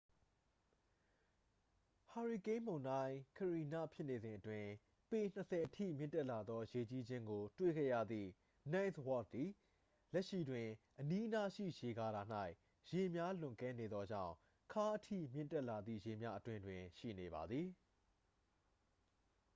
[2.09, 4.69] ဟာရီကိန်းမုန်တိုင်း ကရီန ဖြစ်နေစဉ်အတွင်း
[5.09, 8.29] ပေ ၂၀ အထိမြင့်တက်လာသော ရေကြီးခြင်းကို တွေ့ခဲ့ရသည့်
[8.73, 9.49] ninth wardသည်
[10.13, 10.67] လက်ရှိတွင်
[10.99, 12.23] အနီးအနားရှိ ရေကာတာ၌
[12.89, 14.33] ရေများလွန်ကဲနေသောကြောင့်
[14.73, 17.67] ခါးအထိမြင့်တက်လာသည့် ရေများအတွင်းတွင် ရှိနေပါသည်။